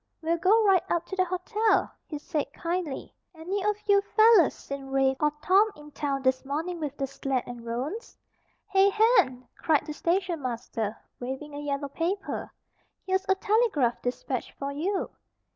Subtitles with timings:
[0.23, 3.13] We'll go right up to the hotel," he said, kindly.
[3.35, 7.43] "Any of you fellows seen Rafe or Tom in town this morning with the sled
[7.45, 8.17] and roans?"
[8.67, 12.51] "Hey, Hen!" cried the station master, waving a yellow paper.
[13.05, 15.11] "Here's a telegraph despatch for you."